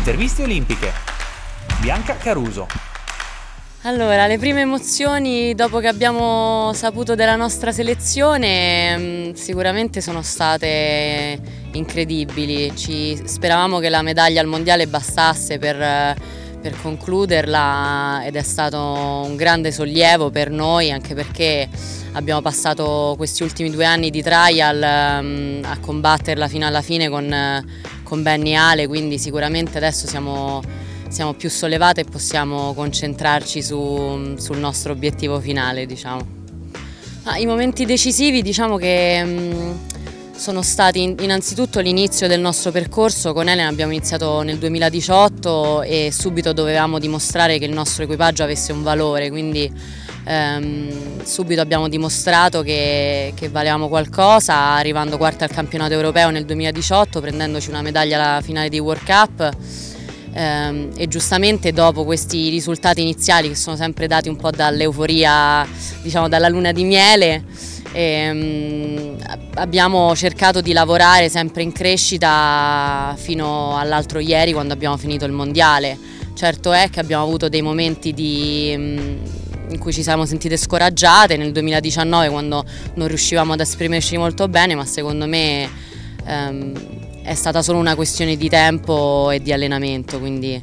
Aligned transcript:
Interviste 0.00 0.42
olimpiche. 0.44 0.92
Bianca 1.82 2.16
Caruso. 2.16 2.66
Allora, 3.82 4.26
le 4.26 4.38
prime 4.38 4.62
emozioni 4.62 5.54
dopo 5.54 5.78
che 5.78 5.88
abbiamo 5.88 6.72
saputo 6.72 7.14
della 7.14 7.36
nostra 7.36 7.70
selezione 7.70 8.96
mm, 8.96 9.32
sicuramente 9.32 10.00
sono 10.00 10.22
state 10.22 11.38
incredibili. 11.72 12.74
Ci 12.74 13.20
speravamo 13.26 13.78
che 13.78 13.90
la 13.90 14.00
medaglia 14.00 14.40
al 14.40 14.46
mondiale 14.46 14.86
bastasse 14.86 15.58
per, 15.58 15.76
per 15.76 16.80
concluderla 16.80 18.24
ed 18.24 18.36
è 18.36 18.42
stato 18.42 18.78
un 19.26 19.36
grande 19.36 19.70
sollievo 19.70 20.30
per 20.30 20.48
noi 20.48 20.90
anche 20.90 21.12
perché 21.12 21.68
abbiamo 22.12 22.40
passato 22.40 23.12
questi 23.18 23.42
ultimi 23.42 23.70
due 23.70 23.84
anni 23.84 24.08
di 24.08 24.22
trial 24.22 25.22
mm, 25.22 25.64
a 25.64 25.78
combatterla 25.78 26.48
fino 26.48 26.66
alla 26.66 26.80
fine 26.80 27.10
con, 27.10 27.28
con 28.10 28.24
Benny 28.24 28.54
Ale, 28.54 28.88
quindi 28.88 29.20
sicuramente 29.20 29.76
adesso 29.76 30.08
siamo, 30.08 30.60
siamo 31.08 31.32
più 31.34 31.48
sollevate 31.48 32.00
e 32.00 32.04
possiamo 32.04 32.74
concentrarci 32.74 33.62
su, 33.62 34.34
sul 34.36 34.58
nostro 34.58 34.90
obiettivo 34.90 35.38
finale. 35.38 35.86
Diciamo. 35.86 36.26
Ah, 37.22 37.38
I 37.38 37.46
momenti 37.46 37.84
decisivi 37.84 38.42
diciamo 38.42 38.78
che 38.78 39.22
mh, 39.22 39.30
mm, 39.30 39.72
sono 40.40 40.62
stati 40.62 41.02
innanzitutto 41.02 41.80
l'inizio 41.80 42.26
del 42.26 42.40
nostro 42.40 42.70
percorso, 42.70 43.34
con 43.34 43.46
Elena 43.46 43.68
abbiamo 43.68 43.92
iniziato 43.92 44.40
nel 44.40 44.56
2018 44.56 45.82
e 45.82 46.08
subito 46.10 46.54
dovevamo 46.54 46.98
dimostrare 46.98 47.58
che 47.58 47.66
il 47.66 47.72
nostro 47.72 48.04
equipaggio 48.04 48.42
avesse 48.42 48.72
un 48.72 48.82
valore, 48.82 49.28
quindi 49.28 49.70
ehm, 50.24 51.22
subito 51.24 51.60
abbiamo 51.60 51.88
dimostrato 51.88 52.62
che, 52.62 53.34
che, 53.36 53.50
valevamo 53.50 53.88
qualcosa, 53.88 54.54
arrivando 54.54 55.18
quarta 55.18 55.44
al 55.44 55.50
campionato 55.50 55.92
europeo 55.92 56.30
nel 56.30 56.46
2018, 56.46 57.20
prendendoci 57.20 57.68
una 57.68 57.82
medaglia 57.82 58.16
alla 58.18 58.40
finale 58.40 58.70
di 58.70 58.78
World 58.78 59.04
Cup. 59.04 59.56
Ehm, 60.32 60.90
e 60.96 61.06
giustamente 61.06 61.72
dopo 61.72 62.04
questi 62.04 62.48
risultati 62.48 63.02
iniziali 63.02 63.48
che 63.48 63.56
sono 63.56 63.76
sempre 63.76 64.06
dati 64.06 64.30
un 64.30 64.36
po' 64.36 64.50
dall'euforia, 64.50 65.66
diciamo 66.00 66.28
dalla 66.28 66.48
luna 66.48 66.72
di 66.72 66.84
miele, 66.84 67.44
ehm, 67.92 69.16
abbiamo 69.54 70.14
cercato 70.14 70.60
di 70.60 70.72
lavorare 70.72 71.28
sempre 71.28 71.62
in 71.62 71.72
crescita 71.72 73.14
fino 73.16 73.76
all'altro 73.76 74.18
ieri 74.18 74.52
quando 74.52 74.72
abbiamo 74.72 74.96
finito 74.96 75.24
il 75.24 75.32
mondiale. 75.32 75.98
Certo 76.34 76.72
è 76.72 76.88
che 76.90 77.00
abbiamo 77.00 77.24
avuto 77.24 77.48
dei 77.48 77.60
momenti 77.60 78.12
di, 78.12 78.72
in 78.72 79.78
cui 79.78 79.92
ci 79.92 80.02
siamo 80.02 80.24
sentite 80.24 80.56
scoraggiate 80.56 81.36
nel 81.36 81.52
2019 81.52 82.28
quando 82.28 82.64
non 82.94 83.08
riuscivamo 83.08 83.52
ad 83.52 83.60
esprimerci 83.60 84.16
molto 84.16 84.48
bene, 84.48 84.74
ma 84.74 84.84
secondo 84.86 85.26
me 85.26 85.68
ehm, 86.24 87.22
è 87.22 87.34
stata 87.34 87.62
solo 87.62 87.78
una 87.78 87.94
questione 87.94 88.36
di 88.36 88.48
tempo 88.48 89.30
e 89.30 89.40
di 89.40 89.52
allenamento, 89.52 90.18
quindi 90.18 90.60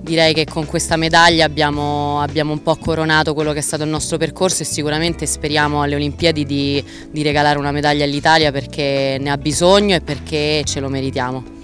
direi 0.00 0.34
che 0.34 0.46
con 0.46 0.66
questa 0.66 0.96
medaglia 0.96 1.44
abbiamo, 1.44 2.20
abbiamo 2.20 2.52
un 2.52 2.62
po' 2.62 2.76
coronato 2.76 3.34
quello 3.34 3.52
che 3.52 3.58
è 3.58 3.62
stato 3.62 3.82
il 3.82 3.90
nostro 3.90 4.16
percorso 4.16 4.62
e 4.62 4.66
sicuramente 4.66 5.26
speriamo 5.26 5.82
alle 5.82 5.94
Olimpiadi 5.94 6.44
di, 6.44 6.84
di 7.10 7.22
regalare 7.22 7.58
una 7.58 7.72
medaglia 7.72 8.04
all'Italia 8.04 8.50
perché 8.50 9.16
ne 9.20 9.30
ha 9.30 9.36
bisogno 9.36 9.94
e 9.94 10.00
perché 10.00 10.62
ce 10.64 10.80
lo 10.80 10.88
meritiamo. 10.88 11.56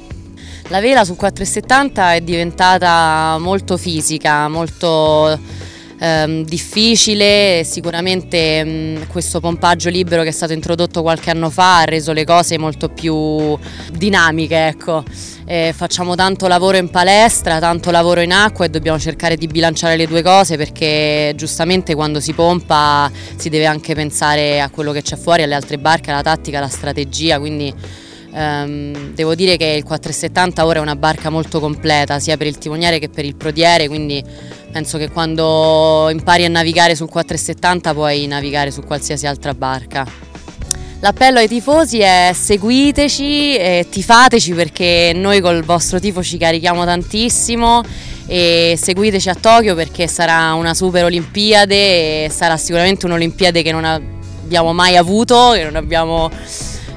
La 0.69 0.81
vela 0.81 1.05
sul 1.05 1.17
470 1.17 2.15
è 2.15 2.21
diventata 2.23 3.37
molto 3.39 3.77
fisica, 3.77 4.49
molto 4.49 5.39
ehm, 5.99 6.45
difficile, 6.45 7.63
sicuramente 7.65 8.65
mh, 8.65 9.07
questo 9.09 9.41
pompaggio 9.41 9.89
libero 9.89 10.23
che 10.23 10.29
è 10.29 10.33
stato 10.33 10.53
introdotto 10.53 11.03
qualche 11.03 11.31
anno 11.31 11.51
fa 11.51 11.81
ha 11.81 11.85
reso 11.85 12.13
le 12.13 12.25
cose 12.25 12.59
molto 12.59 12.89
più 12.89 13.57
dinamiche. 13.93 14.67
Ecco. 14.67 15.05
Eh, 15.47 15.75
facciamo 15.77 16.15
tanto 16.15 16.47
lavoro 16.47 16.79
in 16.79 16.89
palestra, 16.89 17.59
tanto 17.59 17.91
lavoro 17.91 18.23
in 18.23 18.33
acqua 18.33 18.65
e 18.65 18.71
dobbiamo 18.71 18.99
cercare 18.99 19.37
di 19.37 19.47
bilanciare 19.47 19.97
le 19.97 20.07
due 20.07 20.23
cose 20.23 20.57
perché 20.57 21.35
giustamente 21.37 21.95
quando 21.95 22.19
si 22.19 22.33
pompa 22.33 23.11
si 23.37 23.51
deve 23.51 23.67
anche 23.67 23.95
pensare 23.95 24.63
a 24.63 24.71
quello 24.71 24.91
che 24.93 25.03
c'è 25.03 25.17
fuori, 25.17 25.43
alle 25.43 25.55
altre 25.55 25.77
barche, 25.77 26.11
alla 26.11 26.23
tattica, 26.23 26.59
alla 26.59 26.69
strategia, 26.69 27.39
quindi 27.39 27.73
devo 28.35 29.37
dire 29.37 29.57
che 29.57 29.67
il 29.67 29.85
470 29.85 30.67
ora 30.67 30.81
è 30.81 30.83
una 30.83 30.97
barca 30.97 31.31
molto 31.31 31.61
completa 31.61 32.19
sia 32.19 32.37
per 32.37 32.49
il 32.49 32.59
timoniere 32.59 32.99
che 32.99 33.09
per 33.09 33.25
il 33.25 33.37
prodiere, 33.37 33.87
quindi 33.87 34.23
penso 34.73 34.99
che 34.99 35.09
quando 35.09 36.09
impari 36.11 36.45
a 36.45 36.49
navigare 36.49 36.97
sul 36.97 37.09
470 37.09 37.95
puoi 37.95 38.27
navigare 38.27 38.73
su 38.73 38.83
qualsiasi 38.83 39.29
altra 39.29 39.55
barca. 39.55 40.05
L'appello 40.99 41.39
ai 41.39 41.47
tifosi 41.47 42.01
è 42.01 42.33
seguiteci 42.35 43.57
e 43.57 43.87
tifateci 43.89 44.53
perché 44.53 45.13
noi 45.15 45.41
col 45.41 45.63
vostro 45.63 46.01
tifo 46.01 46.23
ci 46.23 46.39
carichiamo 46.39 46.85
tantissimo 46.85 47.83
e 48.27 48.75
seguiteci 48.81 49.29
a 49.29 49.35
Tokyo 49.35 49.75
perché 49.75 50.09
sarà 50.09 50.55
una 50.55 50.75
super 50.75 51.05
olimpiade 51.05 52.25
e 52.25 52.31
sarà 52.31 52.57
sicuramente 52.57 53.05
un'olimpiade 53.07 53.63
che 53.63 53.71
non 53.71 53.85
abbiamo 53.85 54.73
mai 54.73 54.97
avuto, 54.97 55.51
che 55.53 55.63
non 55.63 55.77
abbiamo 55.77 56.31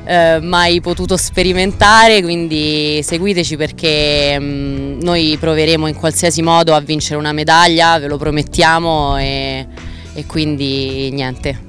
eh, 0.07 0.39
mai 0.41 0.79
potuto 0.79 1.17
sperimentare, 1.17 2.21
quindi 2.21 3.01
seguiteci 3.03 3.57
perché 3.57 4.39
mh, 4.39 4.43
mm, 4.43 4.99
noi 5.01 5.37
proveremo 5.39 5.87
in 5.87 5.95
qualsiasi 5.95 6.41
modo 6.41 6.73
a 6.73 6.79
vincere 6.79 7.19
una 7.19 7.33
medaglia, 7.33 7.99
ve 7.99 8.07
lo 8.07 8.17
promettiamo 8.17 9.17
e, 9.17 9.67
e 10.13 10.25
quindi 10.25 11.11
niente, 11.11 11.59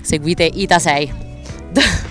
seguite 0.00 0.44
Ita 0.44 0.78
6. 0.78 1.12